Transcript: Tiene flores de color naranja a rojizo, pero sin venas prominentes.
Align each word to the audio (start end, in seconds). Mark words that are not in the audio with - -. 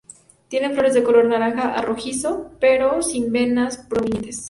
Tiene 0.47 0.73
flores 0.73 0.95
de 0.95 1.03
color 1.03 1.25
naranja 1.25 1.75
a 1.77 1.81
rojizo, 1.83 2.53
pero 2.59 3.03
sin 3.03 3.31
venas 3.31 3.77
prominentes. 3.87 4.39